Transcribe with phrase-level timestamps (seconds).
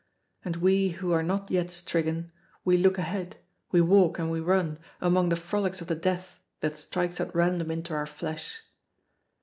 [0.43, 2.31] And we who are not yet stricken,
[2.65, 3.35] we look ahead,
[3.71, 7.69] we walk and we run, among the frolics of the death that strikes at random
[7.69, 8.63] into our flesh.